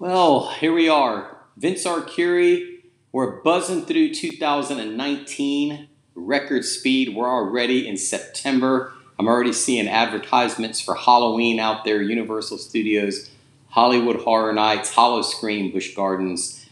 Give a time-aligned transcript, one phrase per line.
[0.00, 1.38] Well, here we are.
[1.56, 2.82] Vince Arcuri.
[3.10, 7.16] We're buzzing through 2019 record speed.
[7.16, 8.92] We're already in September.
[9.18, 13.28] I'm already seeing advertisements for Halloween out there, Universal Studios,
[13.70, 16.64] Hollywood Horror Nights, Howl-O-Scream, Busch Gardens.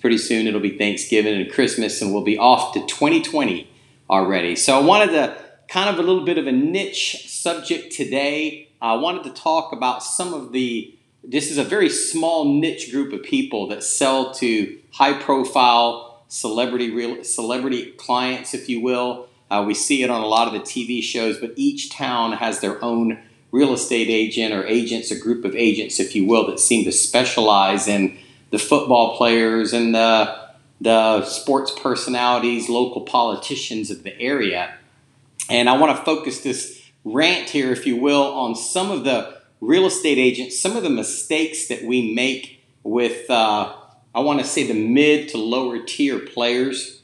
[0.00, 3.70] Pretty soon it'll be Thanksgiving and Christmas, and we'll be off to 2020
[4.10, 4.56] already.
[4.56, 8.70] So I wanted to kind of a little bit of a niche subject today.
[8.80, 13.12] I wanted to talk about some of the this is a very small niche group
[13.12, 19.28] of people that sell to high profile celebrity real celebrity clients if you will.
[19.50, 22.60] Uh, we see it on a lot of the tv shows but each town has
[22.60, 23.18] their own
[23.50, 26.92] real estate agent or agents a group of agents if you will that seem to
[26.92, 28.16] specialize in
[28.50, 30.42] the football players and the
[30.80, 34.74] the sports personalities local politicians of the area.
[35.48, 39.41] And i want to focus this rant here if you will on some of the
[39.62, 43.72] real estate agents, some of the mistakes that we make with, uh,
[44.12, 47.00] I want to say, the mid to lower tier players.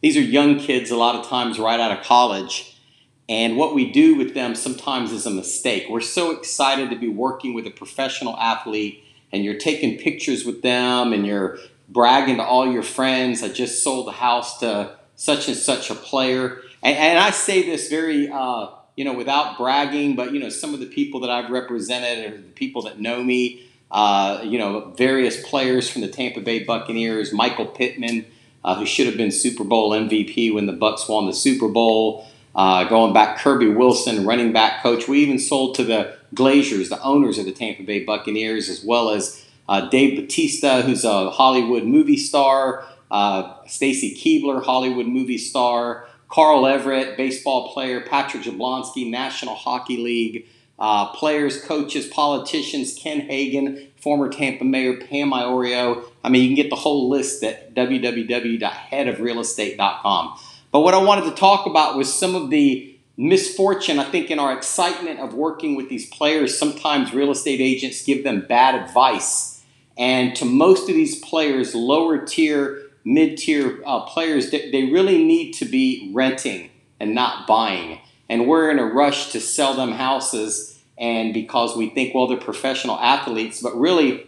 [0.00, 2.80] These are young kids, a lot of times right out of college.
[3.28, 5.86] And what we do with them sometimes is a mistake.
[5.90, 10.62] We're so excited to be working with a professional athlete, and you're taking pictures with
[10.62, 13.42] them, and you're bragging to all your friends.
[13.42, 16.60] I just sold a house to such and such a player.
[16.80, 20.74] And, and I say this very uh, you know, without bragging, but you know, some
[20.74, 24.92] of the people that I've represented or the people that know me, uh, you know,
[24.96, 28.26] various players from the Tampa Bay Buccaneers, Michael Pittman,
[28.64, 32.26] uh, who should have been Super Bowl MVP when the Bucs won the Super Bowl.
[32.56, 35.06] Uh, going back, Kirby Wilson, running back coach.
[35.06, 39.10] We even sold to the Glazers, the owners of the Tampa Bay Buccaneers, as well
[39.10, 46.08] as uh, Dave Batista, who's a Hollywood movie star, uh, Stacy Keibler, Hollywood movie star,
[46.28, 50.46] Carl Everett, baseball player, Patrick Jablonski, National Hockey League,
[50.78, 56.04] uh, players, coaches, politicians, Ken Hagan, former Tampa Mayor Pam Iorio.
[56.22, 60.38] I mean, you can get the whole list at www.headofrealestate.com.
[60.70, 64.38] But what I wanted to talk about was some of the misfortune, I think, in
[64.38, 69.64] our excitement of working with these players, sometimes real estate agents give them bad advice.
[69.96, 75.52] And to most of these players, lower tier mid-tier uh, players they, they really need
[75.52, 76.70] to be renting
[77.00, 78.00] and not buying.
[78.28, 82.36] And we're in a rush to sell them houses and because we think well they're
[82.36, 84.26] professional athletes but really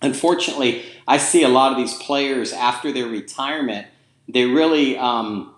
[0.00, 3.86] unfortunately i see a lot of these players after their retirement
[4.28, 5.54] they really um,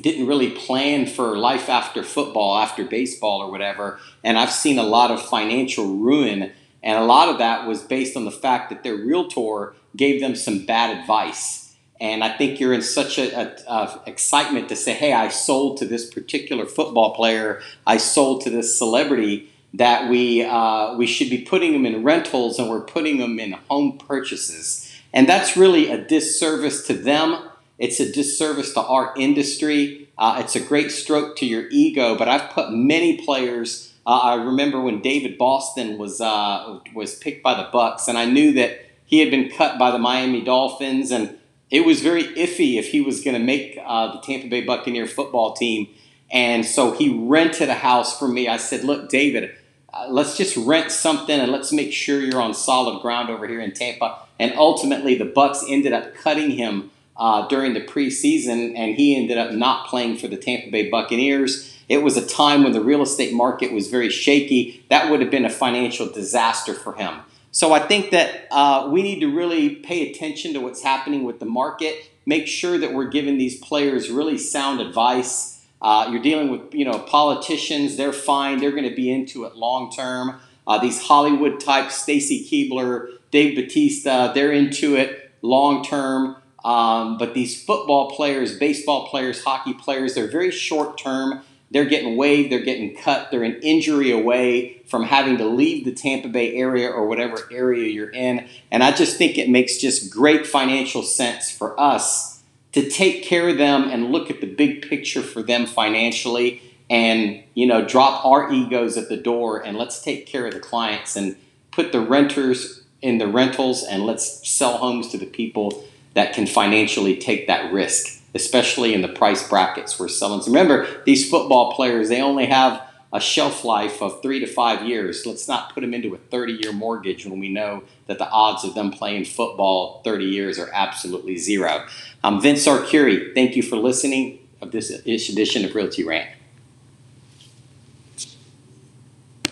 [0.00, 3.98] didn't really plan for life after football after baseball or whatever.
[4.22, 8.16] And i've seen a lot of financial ruin and a lot of that was based
[8.16, 11.65] on the fact that their realtor gave them some bad advice
[12.00, 15.78] and I think you're in such a, a, a, excitement to say, hey, I sold
[15.78, 21.30] to this particular football player, I sold to this celebrity, that we, uh, we should
[21.30, 24.90] be putting them in rentals and we're putting them in home purchases.
[25.12, 27.48] And that's really a disservice to them.
[27.78, 30.08] It's a disservice to our industry.
[30.16, 33.92] Uh, it's a great stroke to your ego, but I've put many players.
[34.06, 38.24] Uh, I remember when David Boston was uh, was picked by the Bucs, and I
[38.24, 41.38] knew that he had been cut by the Miami Dolphins, and
[41.70, 45.06] it was very iffy if he was going to make uh, the Tampa Bay Buccaneer
[45.06, 45.88] football team.
[46.30, 48.48] And so he rented a house for me.
[48.48, 49.50] I said, Look, David,
[49.92, 53.60] uh, let's just rent something and let's make sure you're on solid ground over here
[53.60, 54.18] in Tampa.
[54.38, 59.38] And ultimately, the Bucs ended up cutting him uh, during the preseason, and he ended
[59.38, 61.74] up not playing for the Tampa Bay Buccaneers.
[61.88, 64.84] It was a time when the real estate market was very shaky.
[64.90, 67.20] That would have been a financial disaster for him.
[67.56, 71.40] So I think that uh, we need to really pay attention to what's happening with
[71.40, 72.10] the market.
[72.26, 75.64] Make sure that we're giving these players really sound advice.
[75.80, 78.58] Uh, you're dealing with you know politicians; they're fine.
[78.58, 80.38] They're going to be into it long term.
[80.66, 86.36] Uh, these Hollywood types, Stacy Keibler, Dave Batista, they're into it long term.
[86.62, 91.40] Um, but these football players, baseball players, hockey players, they're very short term.
[91.70, 95.92] They're getting waived, they're getting cut, they're an injury away from having to leave the
[95.92, 98.48] Tampa Bay area or whatever area you're in.
[98.70, 102.42] And I just think it makes just great financial sense for us
[102.72, 107.42] to take care of them and look at the big picture for them financially and
[107.54, 111.16] you know drop our egos at the door and let's take care of the clients
[111.16, 111.36] and
[111.70, 116.46] put the renters in the rentals and let's sell homes to the people that can
[116.46, 120.40] financially take that risk especially in the price brackets we're selling.
[120.42, 124.86] So remember, these football players, they only have a shelf life of three to five
[124.86, 125.24] years.
[125.24, 128.62] Let's not put them into a 30 year mortgage when we know that the odds
[128.62, 131.86] of them playing football 30 years are absolutely zero.
[132.22, 133.34] I'm Vince Arcuri.
[133.34, 136.30] Thank you for listening of this edition of Realty Rant.